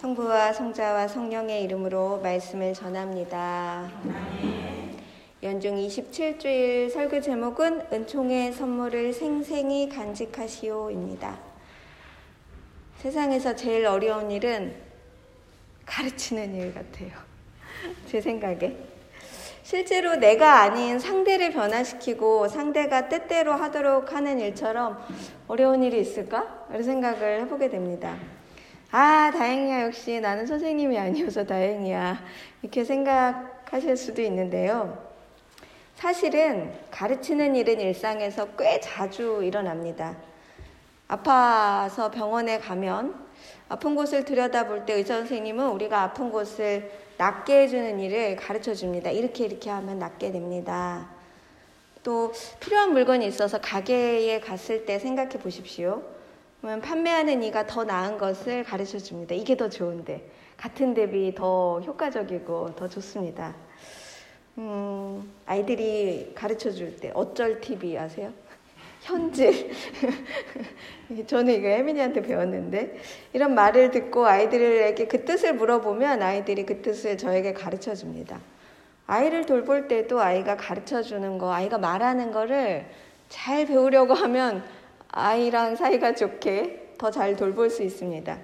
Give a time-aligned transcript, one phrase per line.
[0.00, 3.86] 성부와 성자와 성령의 이름으로 말씀을 전합니다.
[5.42, 11.38] 연중 27주일 설교 제목은 은총의 선물을 생생히 간직하시오입니다.
[12.96, 14.74] 세상에서 제일 어려운 일은
[15.84, 17.10] 가르치는 일 같아요.
[18.08, 18.74] 제 생각에.
[19.62, 24.98] 실제로 내가 아닌 상대를 변화시키고 상대가 때때로 하도록 하는 일처럼
[25.46, 26.64] 어려운 일이 있을까?
[26.70, 28.16] 이런 생각을 해보게 됩니다.
[28.92, 29.82] 아, 다행이야.
[29.84, 32.20] 역시 나는 선생님이 아니어서 다행이야.
[32.60, 34.98] 이렇게 생각하실 수도 있는데요.
[35.94, 40.16] 사실은 가르치는 일은 일상에서 꽤 자주 일어납니다.
[41.06, 43.14] 아파서 병원에 가면
[43.68, 49.10] 아픈 곳을 들여다볼 때 의사 선생님은 우리가 아픈 곳을 낫게 해주는 일을 가르쳐 줍니다.
[49.10, 51.08] 이렇게 이렇게 하면 낫게 됩니다.
[52.02, 56.02] 또 필요한 물건이 있어서 가게에 갔을 때 생각해 보십시오.
[56.60, 59.34] 그러면 판매하는 이가 더 나은 것을 가르쳐 줍니다.
[59.34, 63.54] 이게 더 좋은데 같은 대비 더 효과적이고 더 좋습니다.
[64.58, 68.30] 음, 아이들이 가르쳐 줄 때 어쩔 TV 아세요?
[69.00, 69.70] 현질.
[71.26, 73.00] 저는 이거 혜민이한테 배웠는데
[73.32, 78.38] 이런 말을 듣고 아이들에게 그 뜻을 물어보면 아이들이 그 뜻을 저에게 가르쳐 줍니다.
[79.06, 82.84] 아이를 돌볼 때도 아이가 가르쳐 주는 거, 아이가 말하는 거를
[83.30, 84.62] 잘 배우려고 하면
[85.12, 88.38] 아이랑 사이가 좋게 더 잘 돌볼 수 있습니다.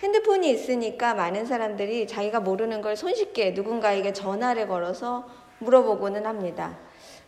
[0.00, 6.76] 핸드폰이 있으니까 많은 사람들이 자기가 모르는 걸 손쉽게 누군가에게 전화를 걸어서 물어보고는 합니다.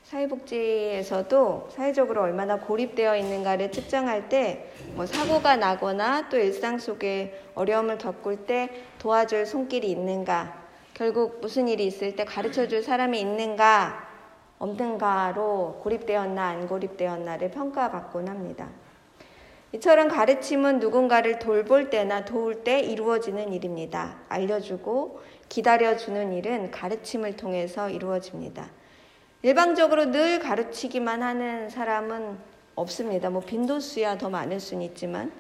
[0.05, 8.39] 사회복지에서도 사회적으로 얼마나 고립되어 있는가를 측정할 때 뭐 사고가 나거나 또 일상 속에 어려움을 겪을
[8.47, 8.69] 때
[8.99, 10.61] 도와줄 손길이 있는가,
[10.95, 14.10] 결국 무슨 일이 있을 때 가르쳐 줄 사람이 있는가,
[14.61, 18.69] 없는가로 고립되었나 안 고립되었나를 평가받곤 합니다.
[19.73, 24.19] 이처럼 가르침은 누군가를 돌볼 때나 도울 때 이루어지는 일입니다.
[24.29, 28.69] 알려주고 기다려주는 일은 가르침을 통해서 이루어집니다.
[29.43, 33.31] 일방적으로 늘 가르치기만 하는 사람은 없습니다.
[33.31, 35.33] 뭐 빈도수야 더 많을 수는 있지만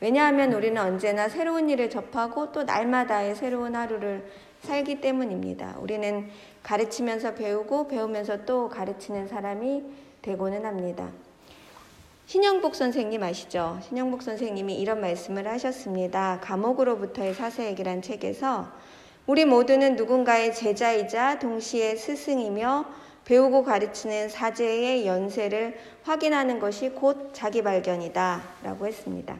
[0.00, 4.26] 왜냐하면 우리는 언제나 새로운 일을 접하고 또 날마다의 새로운 하루를
[4.62, 5.76] 살기 때문입니다.
[5.78, 6.28] 우리는
[6.66, 9.84] 가르치면서 배우고 배우면서 또 가르치는 사람이
[10.20, 11.08] 되고는 합니다.
[12.26, 13.78] 신영복 선생님 아시죠?
[13.86, 16.40] 신영복 선생님이 이런 말씀을 하셨습니다.
[16.42, 18.66] 감옥으로부터의 사세에게란 책에서
[19.28, 22.84] 우리 모두는 누군가의 제자이자 동시에 스승이며
[23.24, 28.42] 배우고 가르치는 사제의 연세를 확인하는 것이 곧 자기 발견이다.
[28.64, 29.36] 라고 했습니다.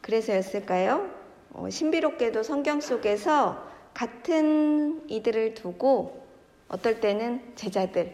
[0.00, 1.08] 그래서였을까요?
[1.52, 6.20] 어, 신비롭게도 성경 속에서 같은 이들을 두고
[6.68, 8.12] 어떨 때는 제자들,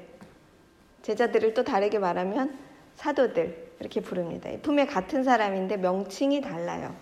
[1.03, 2.59] 제자들을 또 다르게 말하면
[2.97, 4.50] 사도들 이렇게 부릅니다.
[4.62, 6.94] 품에 같은 사람인데 명칭이 달라요.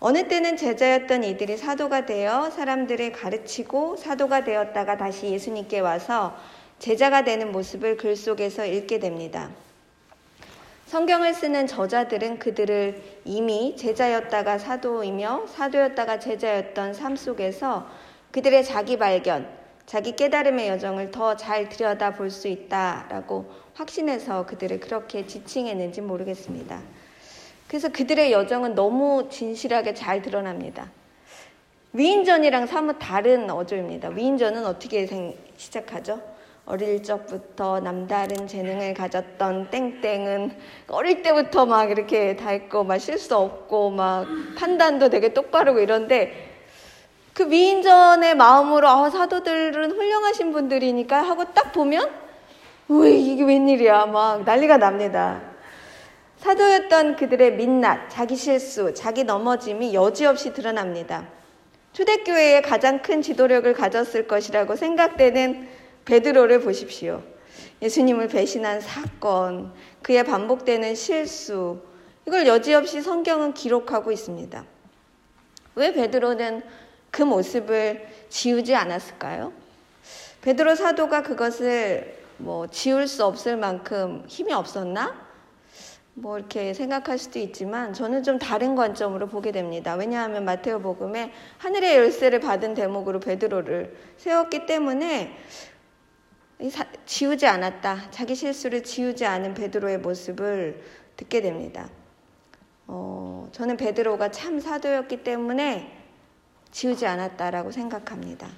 [0.00, 6.36] 어느 때는 제자였던 이들이 사도가 되어 사람들을 가르치고 사도가 되었다가 다시 예수님께 와서
[6.78, 9.50] 제자가 되는 모습을 글 속에서 읽게 됩니다.
[10.88, 17.86] 성경을 쓰는 저자들은 그들을 이미 제자였다가 사도이며 사도였다가 제자였던 삶 속에서
[18.32, 19.46] 그들의 자기 발견,
[19.84, 26.80] 자기 깨달음의 여정을 더 잘 들여다 볼 수 있다라고 확신해서 그들을 그렇게 지칭했는지 모르겠습니다.
[27.66, 30.90] 그래서 그들의 여정은 너무 진실하게 잘 드러납니다.
[31.92, 34.08] 위인전이랑 사뭇 다른 어조입니다.
[34.08, 36.22] 위인전은 어떻게 생, 시작하죠?
[36.70, 40.52] 어릴 적부터 남다른 재능을 가졌던 땡땡은
[40.88, 46.56] 어릴 때부터 막 이렇게 다 했고 막 실수 없고 막 판단도 되게 똑바르고 이런데
[47.32, 52.10] 그 미인전의 마음으로 아, 사도들은 훌륭하신 분들이니까 하고 딱 보면
[52.88, 55.40] 왜 이게 웬일이야 막 난리가 납니다.
[56.36, 61.26] 사도였던 그들의 민낯, 자기 실수, 자기 넘어짐이 여지없이 드러납니다.
[61.94, 65.77] 초대교회의 가장 큰 지도력을 가졌을 것이라고 생각되는
[66.08, 67.22] 베드로를 보십시오.
[67.82, 71.82] 예수님을 배신한 사건, 그의 반복되는 실수,
[72.26, 74.64] 이걸 여지없이 성경은 기록하고 있습니다.
[75.74, 76.62] 왜 베드로는
[77.10, 79.52] 그 모습을 지우지 않았을까요?
[80.40, 85.28] 베드로 사도가 그것을 뭐 지울 수 없을 만큼 힘이 없었나?
[86.14, 89.94] 뭐 이렇게 생각할 수도 있지만 저는 좀 다른 관점으로 보게 됩니다.
[89.94, 95.36] 왜냐하면 마테오 복음에 하늘의 열쇠를 받은 대목으로 베드로를 세웠기 때문에
[97.06, 98.10] 지우지 않았다.
[98.10, 100.82] 자기 실수를 지우지 않은 베드로의 모습을
[101.16, 101.88] 듣게 됩니다.
[102.86, 105.96] 어, 저는 베드로가 참 사도였기 때문에
[106.72, 108.48] 지우지 않았다라고 생각합니다.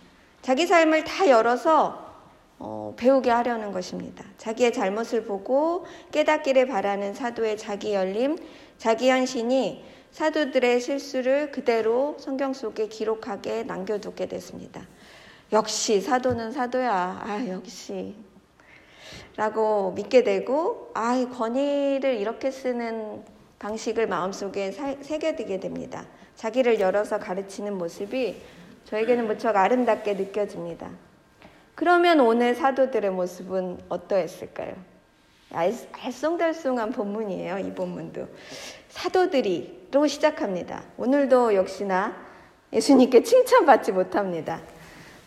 [0.43, 2.11] 자기 삶을 다 열어서
[2.59, 4.25] 어, 배우게 하려는 것입니다.
[4.37, 8.37] 자기의 잘못을 보고 깨닫기를 바라는 사도의 자기 열림,
[8.79, 14.87] 자기 헌신이 사도들의 실수를 그대로 성경 속에 기록하게 남겨두게 됐습니다.
[15.53, 17.23] 역시 사도는 사도야.
[17.25, 18.15] 아, 역시.
[19.37, 23.25] 라고 믿게 되고, 아, 이 권위를 이렇게 쓰는
[23.59, 26.07] 방식을 마음속에 새겨두게 됩니다.
[26.37, 28.41] 자기를 열어서 가르치는 모습이
[28.85, 30.89] 저에게는 무척 아름답게 느껴집니다.
[31.75, 34.75] 그러면 오늘 사도들의 모습은 어떠했을까요?
[35.53, 37.59] 알, 알쏭달쏭한 본문이에요.
[37.59, 38.29] 이 본문도.
[38.89, 40.85] 사도들이로 시작합니다.
[40.97, 42.15] 오늘도 역시나
[42.73, 44.61] 예수님께 칭찬받지 못합니다.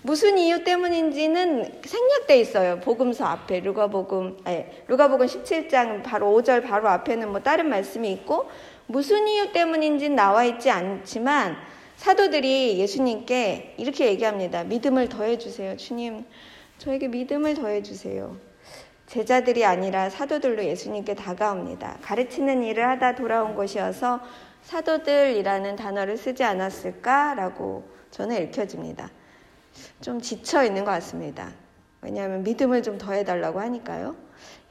[0.06, 2.80] 무슨 이유 때문인지는 생략돼 있어요.
[2.82, 8.50] 복음서 앞에 루가복음 아니 루가복음 17장 바로 5절 바로 앞에는 뭐 다른 말씀이 있고
[8.86, 11.56] 무슨 이유 때문인지 나와 있지 않지만
[11.96, 14.66] 사도들이 예수님께 이렇게 얘기합니다.
[14.66, 15.78] 믿음을 더해 주세요.
[15.78, 16.26] 주님,
[16.80, 18.36] 저에게 믿음을 더해 주세요.
[19.08, 22.00] 제자들이 아니라 사도들로 예수님께 다가옵니다.
[22.02, 24.20] 가르치는 일을 하다 돌아온 것이어서
[24.64, 29.10] 사도들이라는 단어를 쓰지 않았을까라고 저는 읽혀집니다.
[30.02, 31.52] 좀 지쳐 있는 것 같습니다.
[32.02, 34.16] 왜냐하면 믿음을 좀 더해달라고 하니까요.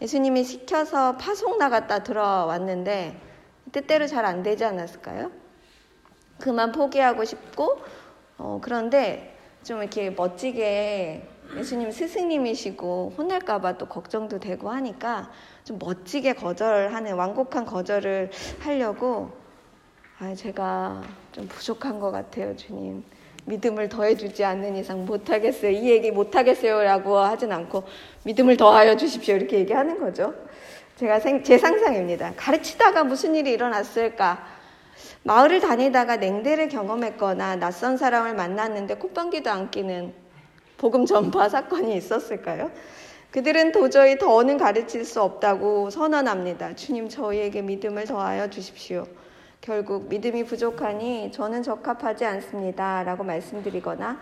[0.00, 3.18] 예수님이 시켜서 파송 나갔다 들어왔는데
[3.72, 5.30] 뜻대로 잘 안 되지 않았을까요?
[6.38, 7.78] 그만 포기하고 싶고
[8.38, 15.30] 어, 그런데 좀 이렇게 멋지게 예수님 스승님이시고 혼날까봐 또 걱정도 되고 하니까
[15.64, 19.30] 좀 멋지게 거절하는 완곡한 거절을 하려고
[20.18, 21.02] 아, 제가
[21.32, 23.04] 좀 부족한 것 같아요, 주님.
[23.44, 25.70] 믿음을 더해주지 않는 이상 못하겠어요.
[25.70, 27.84] 이 얘기 못하겠어요라고 하진 않고
[28.24, 29.36] 믿음을 더하여 주십시오.
[29.36, 30.34] 이렇게 얘기하는 거죠.
[30.96, 32.34] 제가 생, 제 상상입니다.
[32.36, 34.46] 가르치다가 무슨 일이 일어났을까?
[35.24, 40.12] 마을을 다니다가 냉대를 경험했거나 낯선 사람을 만났는데 콧방귀도 안 끼는
[40.76, 42.70] 복음 전파 사건이 있었을까요?
[43.30, 46.76] 그들은 도저히 더는 가르칠 수 없다고 선언합니다.
[46.76, 49.06] 주님, 저희에게 믿음을 더하여 주십시오.
[49.62, 53.04] 결국 믿음이 부족하니 저는 적합하지 않습니다.
[53.04, 54.20] 라고 말씀드리거나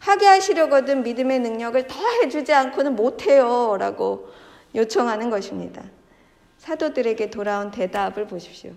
[0.00, 3.76] 하게 하시려거든 믿음의 능력을 더 해주지 않고는 못해요.
[3.78, 4.28] 라고
[4.74, 5.82] 요청하는 것입니다.
[6.56, 8.72] 사도들에게 돌아온 대답을 보십시오.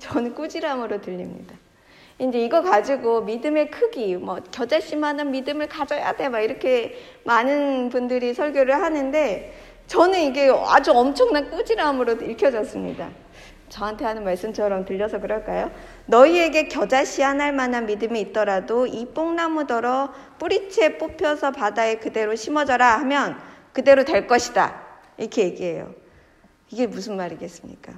[0.00, 1.54] 저는 꾸지람으로 들립니다.
[2.18, 8.74] 이제 이거 가지고 믿음의 크기, 뭐 겨자씨만한 믿음을 가져야 돼, 막 이렇게 많은 분들이 설교를
[8.74, 9.54] 하는데
[9.86, 13.25] 저는 이게 아주 엄청난 꾸지람으로 읽혀졌습니다.
[13.68, 15.70] 저한테 하는 말씀처럼 들려서 그럴까요?
[16.06, 23.38] 너희에게 겨자씨 하나할 만한 믿음이 있더라도 이 뽕나무더러 뿌리채 뽑혀서 바다에 그대로 심어져라 하면
[23.72, 24.82] 그대로 될 것이다.
[25.18, 25.94] 이렇게 얘기해요.
[26.70, 27.92] 이게 무슨 말이겠습니까?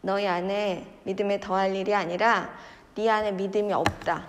[0.00, 2.54] 너희 안에 믿음에 더할 일이 아니라
[2.94, 4.26] 네 안에 믿음이 없다.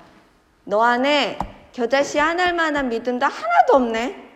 [0.66, 1.38] 너 안에
[1.72, 4.28] 겨자씨 하나할 만한 믿음도 하나도 없네.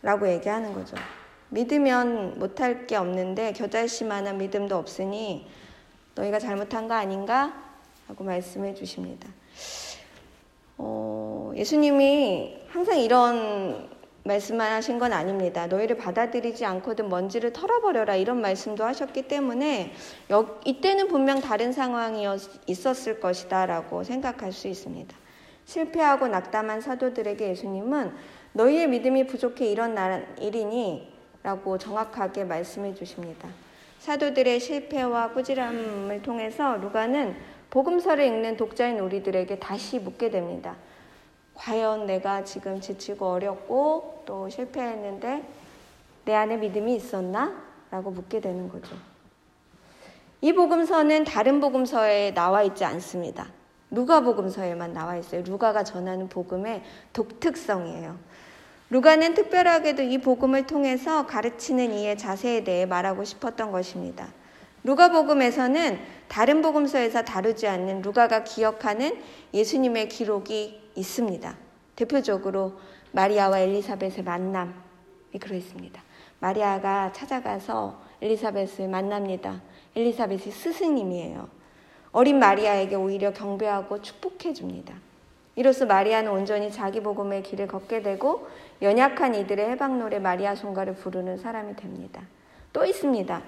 [0.00, 0.96] 라고 얘기하는 거죠.
[1.52, 5.46] 믿으면 못할 게 없는데 겨자씨만한 믿음도 없으니
[6.14, 7.52] 너희가 잘못한 거 아닌가?
[8.08, 9.28] 하고 말씀해 주십니다.
[10.78, 13.90] 어, 예수님이 항상 이런
[14.24, 15.66] 말씀만 하신 건 아닙니다.
[15.66, 19.92] 너희를 받아들이지 않거든 먼지를 털어버려라 이런 말씀도 하셨기 때문에
[20.30, 22.24] 여, 이때는 분명 다른 상황이
[22.66, 25.14] 있었을 것이다 라고 생각할 수 있습니다.
[25.66, 28.12] 실패하고 낙담한 사도들에게 예수님은
[28.54, 31.11] 너희의 믿음이 부족해 일어난 일이니
[31.42, 33.48] 라고 정확하게 말씀해 주십니다.
[33.98, 37.36] 사도들의 실패와 꾸지람을 통해서 루가는
[37.70, 40.76] 복음서를 읽는 독자인 우리들에게 다시 묻게 됩니다.
[41.54, 45.42] 과연 내가 지금 지치고 어렵고 또 실패했는데
[46.24, 47.52] 내 안에 믿음이 있었나?
[47.90, 48.96] 라고 묻게 되는 거죠.
[50.40, 53.46] 이 복음서는 다른 복음서에 나와 있지 않습니다.
[53.90, 55.42] 루가 복음서에만 나와 있어요.
[55.42, 56.82] 루가가 전하는 복음의
[57.12, 58.16] 독특성이에요.
[58.92, 64.28] 루가는 특별하게도 이 복음을 통해서 가르치는 이의 자세에 대해 말하고 싶었던 것입니다.
[64.84, 69.18] 루가복음에서는 다른 복음서에서 다루지 않는 루가가 기억하는
[69.54, 71.56] 예수님의 기록이 있습니다.
[71.96, 72.78] 대표적으로
[73.12, 74.74] 마리아와 엘리사벳의 만남이
[75.40, 76.02] 그러했습니다.
[76.40, 79.62] 마리아가 찾아가서 엘리사벳을 만납니다.
[79.96, 81.48] 엘리사벳이 스승님이에요.
[82.10, 84.94] 어린 마리아에게 오히려 경배하고 축복해 줍니다.
[85.54, 88.48] 이로써 마리아는 온전히 자기 복음의 길을 걷게 되고
[88.80, 92.22] 연약한 이들의 해방 노래 마리아 송가를 부르는 사람이 됩니다.
[92.72, 93.42] 또 있습니다.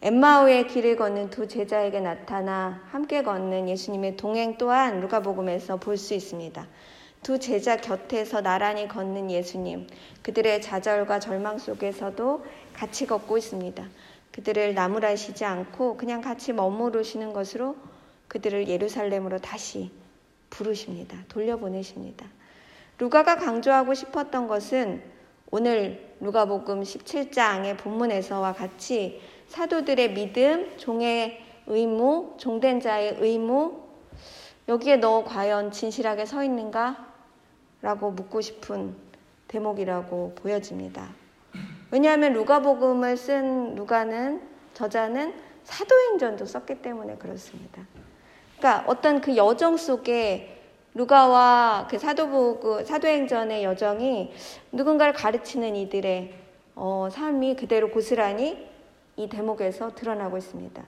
[0.00, 6.66] 엠마오의 길을 걷는 두 제자에게 나타나 함께 걷는 예수님의 동행 또한 누가복음에서 볼 수 있습니다.
[7.22, 9.86] 두 제자 곁에서 나란히 걷는 예수님,
[10.22, 13.82] 그들의 좌절과 절망 속에서도 같이 걷고 있습니다.
[14.32, 17.76] 그들을 나무라시지 않고 그냥 같이 머무르시는 것으로
[18.28, 19.90] 그들을 예루살렘으로 다시
[20.54, 21.18] 부르십니다.
[21.28, 22.26] 돌려보내십니다.
[22.98, 25.02] 루가가 강조하고 싶었던 것은
[25.50, 33.82] 오늘 누가복음 17장의 본문에서와 같이 사도들의 믿음, 종의 의무, 종된 자의 의무,
[34.68, 37.12] 여기에 너 과연 진실하게 서 있는가?
[37.82, 38.94] 라고 묻고 싶은
[39.48, 41.10] 대목이라고 보여집니다.
[41.90, 44.40] 왜냐하면 루가복음을 쓴 루가는
[44.72, 45.34] 저자는
[45.64, 47.86] 사도행전도 썼기 때문에 그렇습니다.
[48.64, 50.56] 그러니까 어떤 그 여정 속에
[50.94, 54.32] 루가와 그 사도복음 사도행전의 여정이
[54.72, 56.32] 누군가를 가르치는 이들의
[56.74, 58.66] 어, 삶이 그대로 고스란히
[59.16, 60.82] 이 대목에서 드러나고 있습니다.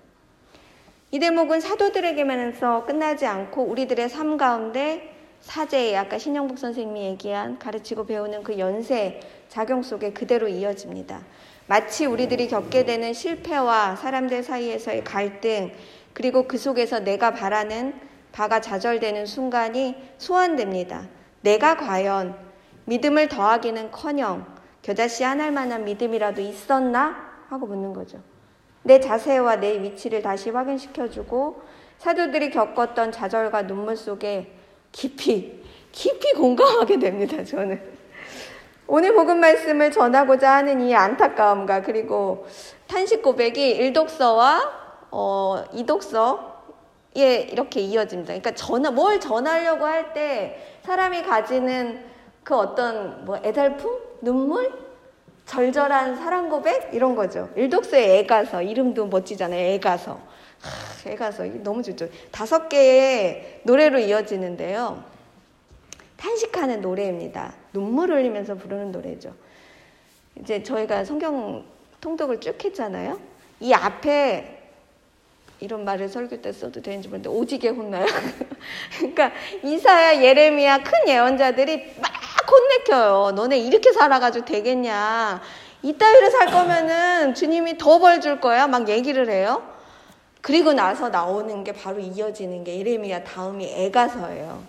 [1.11, 8.43] 이 대목은 사도들에게만서 끝나지 않고 우리들의 삶 가운데 사제의 아까 신영복 선생님이 얘기한 가르치고 배우는
[8.43, 11.21] 그 연세 작용 속에 그대로 이어집니다.
[11.67, 15.73] 마치 우리들이 겪게 되는 실패와 사람들 사이에서의 갈등
[16.17, 17.93] 그리고 그 속에서 내가 바라는
[18.33, 21.07] 바가 좌절되는 순간이 소환됩니다.
[21.43, 22.35] 내가 과연
[22.87, 24.47] 믿음을 더하기는 커녕
[24.81, 27.15] 겨자씨 하나할 만한 믿음이라도 있었나?
[27.51, 28.19] 하고 묻는 거죠.
[28.83, 31.61] 내 자세와 내 위치를 다시 확인시켜주고
[31.99, 34.51] 사도들이 겪었던 좌절과 눈물 속에
[34.93, 37.79] 깊이, 깊이 공감하게 됩니다, 저는.
[38.87, 42.47] 오늘 복음 말씀을 전하고자 하는 이 안타까움과 그리고
[42.87, 48.29] 탄식 고백이 일독서와 어, 이독서에 이렇게 이어집니다.
[48.35, 52.05] 그러니까 전하, 뭘 전하려고 할 때 사람이 가지는
[52.45, 53.99] 그 어떤 뭐 애달픔?
[54.21, 54.73] 눈물?
[55.47, 57.49] 절절한 사랑 고백 이런 거죠.
[57.57, 59.75] 일독서의 애가서 이름도 멋지잖아요.
[59.75, 60.19] 애가서.
[60.61, 62.09] 하, 애가서 너무 좋죠.
[62.33, 65.05] 다섯 개의 노래로 이어지는데요.
[66.17, 67.53] 탄식하는 노래입니다.
[67.73, 69.35] 눈물 흘리면서 부르는 노래죠.
[70.41, 71.65] 이제 저희가 성경
[72.01, 73.21] 통독을 쭉 했잖아요.
[73.61, 74.56] 이 앞에
[75.61, 78.05] 이런 말을 설교 때 써도 되는지 모르는데 오지게 혼나요.
[78.99, 79.33] 그러니까
[79.65, 82.11] 이사야, 예레미야 큰 예언자들이 막
[82.51, 83.33] 혼내켜요.
[83.33, 85.41] 너네 이렇게 살아가지고 되겠냐.
[85.83, 88.67] 이따위로 살 거면은 주님이 더 벌 줄 거야.
[88.67, 89.63] 막 얘기를 해요.
[90.43, 94.63] 그리고 나서 나오는 게 바로 이어지는 게 예레미야 다음이 애가서예요.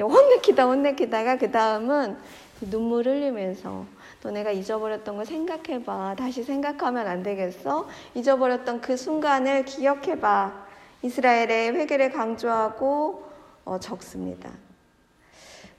[0.00, 2.16] 혼내키다 혼내키다가 그 다음은
[2.62, 3.84] 눈물 흘리면서
[4.24, 6.16] 또 내가 잊어버렸던 걸 생각해봐.
[6.16, 7.86] 다시 생각하면 안 되겠어?
[8.14, 10.64] 잊어버렸던 그 순간을 기억해봐.
[11.02, 13.22] 이스라엘의 회개를 강조하고
[13.66, 14.50] 어, 적습니다.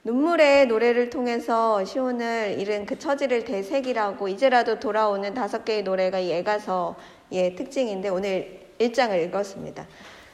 [0.04, 7.56] 눈물의 노래를 통해서 시온을 잃은 그 처지를 되새기라고 이제라도 돌아오는 다섯 개의 노래가 이 애가서의
[7.58, 9.88] 특징인데 오늘 1장을 읽었습니다.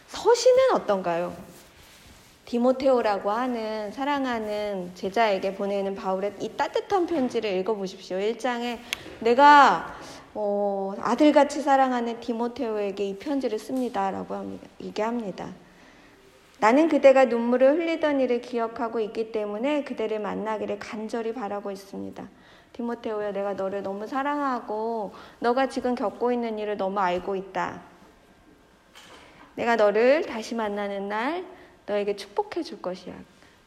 [0.10, 1.34] 서신은 어떤가요?
[2.52, 8.18] 디모테오라고 하는 사랑하는 제자에게 보내는 바울의 이 따뜻한 편지를 읽어보십시오.
[8.18, 8.78] 1장에
[9.22, 9.96] 내가
[10.34, 14.68] 어, 아들같이 사랑하는 디모테오에게 이 편지를 씁니다라고 합니다.
[14.82, 15.48] 얘기합니다.
[16.60, 22.28] 나는 그대가 눈물을 흘리던 일을 기억하고 있기 때문에 그대를 만나기를 간절히 바라고 있습니다.
[22.74, 27.82] 디모테오야, 내가 너를 너무 사랑하고 너가 지금 겪고 있는 일을 너무 알고 있다.
[29.56, 31.46] 내가 너를 다시 만나는 날
[31.92, 33.14] 너에게 축복해 줄 것이야.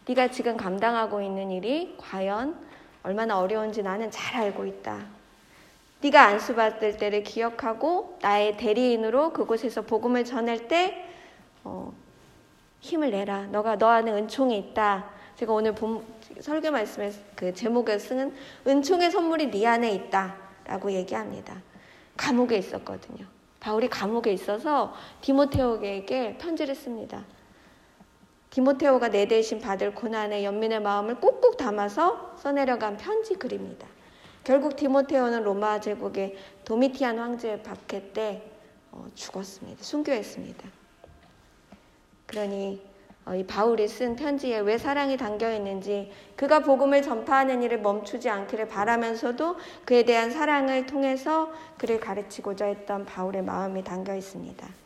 [0.06, 2.56] 네가 지금 감당하고 있는 일이 과연
[3.02, 5.04] 얼마나 어려운지 나는 잘 알고 있다.
[6.00, 11.06] 네가 안수받을 때를 기억하고 나의 대리인으로 그곳에서 복음을 전할 때
[11.64, 11.92] 어,
[12.80, 13.46] 힘을 내라.
[13.46, 15.10] 너가 너 안에 은총이 있다.
[15.36, 16.04] 제가 오늘 본
[16.40, 18.34] 설교 말씀에 그 제목에 쓰는
[18.66, 21.56] 은총의 선물이 네 안에 있다라고 얘기합니다.
[22.16, 23.26] 감옥에 있었거든요.
[23.60, 27.24] 바울이 감옥에 있어서 디모테오에게 편지를 씁니다.
[28.54, 33.84] 디모테오가 내 대신 받을 고난의 연민의 마음을 꾹꾹 담아서 써내려간 편지 글입니다.
[34.44, 38.48] 결국 디모테오는 로마 제국의 도미티안 황제의 박해 때
[38.92, 39.82] 어, 죽었습니다.
[39.82, 40.68] 순교했습니다.
[42.26, 42.80] 그러니
[43.24, 48.68] 어, 이 바울이 쓴 편지에 왜 사랑이 담겨 있는지 그가 복음을 전파하는 일을 멈추지 않기를
[48.68, 54.83] 바라면서도 그에 대한 사랑을 통해서 그를 가르치고자 했던 바울의 마음이 담겨 있습니다.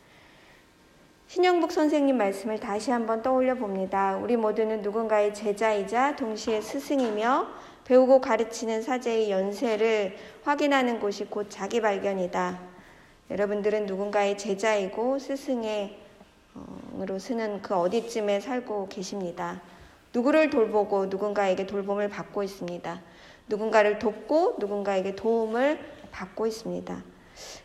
[1.29, 4.17] 신영복 선생님 말씀을 다시 한번 떠올려 봅니다.
[4.17, 7.45] 우리 모두는 누군가의 제자이자 동시에 스승이며
[7.85, 12.59] 배우고 가르치는 사제의 연세를 확인하는 곳이 곧 자기 발견이다.
[13.29, 15.99] 여러분들은 누군가의 제자이고 스승의
[16.99, 19.61] 으로 쓰는 그 어디쯤에 살고 계십니다.
[20.11, 23.01] 누구를 돌보고 누군가에게 돌봄을 받고 있습니다.
[23.47, 25.77] 누군가를 돕고 누군가에게 도움을
[26.09, 27.03] 받고 있습니다.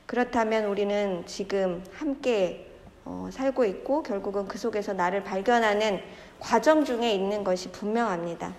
[0.05, 2.74] 그렇다면 우리는 지금 함께
[3.05, 6.01] 어, 살고 있고 결국은 그 속에서 나를 발견하는
[6.41, 8.55] 과정 중에 있는 것이 분명합니다.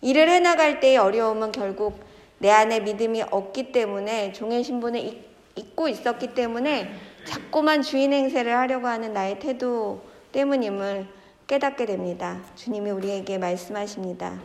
[0.00, 2.00] 일을 해나갈 때의 어려움은 결국
[2.38, 5.24] 내 안에 믿음이 없기 때문에 종의 신분을
[5.56, 6.90] 잊고 있었기 때문에
[7.24, 11.06] 자꾸만 주인 행세를 하려고 하는 나의 태도 때문임을
[11.46, 12.40] 깨닫게 됩니다.
[12.54, 14.38] 주님이 우리에게 말씀하십니다.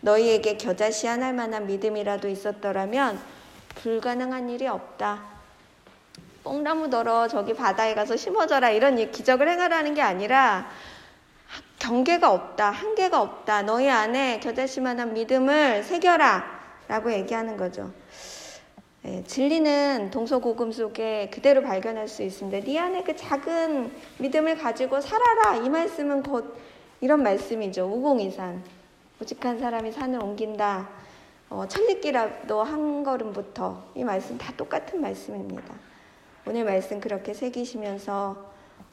[0.00, 3.20] 너희에게 겨자씨 하나할 만한 믿음이라도 있었더라면
[3.76, 5.39] 불가능한 일이 없다.
[6.42, 10.68] 뽕나무 널어 저기 바다에 가서 심어져라 이런 이 기적을 행하라는 게 아니라
[11.78, 13.62] 경계가 없다, 한계가 없다.
[13.62, 16.44] 너희 안에 겨자씨만한 믿음을 새겨라
[16.88, 17.90] 라고 얘기하는 거죠.
[19.06, 22.66] 예, 진리는 동서고금 속에 그대로 발견할 수 있습니다.
[22.66, 26.54] 네 안에 그 작은 믿음을 가지고 살아라 이 말씀은 곧
[27.00, 27.86] 이런 말씀이죠.
[27.86, 28.62] 우공이산
[29.20, 30.88] 우직한 사람이 산을 옮긴다.
[31.48, 35.89] 어, 천리길라도 한 걸음부터 이 말씀 다 똑같은 말씀입니다.
[36.50, 38.36] 오늘 말씀 그렇게 새기시면서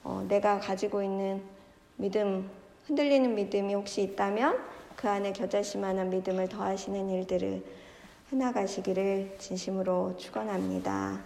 [0.04, 1.42] 어, 내가 가지고 있는
[1.96, 2.48] 믿음
[2.86, 4.60] 흔들리는 믿음이 혹시 있다면
[4.96, 7.64] 그 안에 겨자씨만한 믿음을 더하시는 일들을
[8.32, 11.20] 해나가시기를 진심으로 축원합니다.